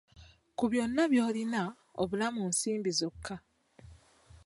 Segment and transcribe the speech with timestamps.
[0.57, 1.61] Ku byonna by'olina,
[2.01, 3.35] obulamu nsimbi zokka!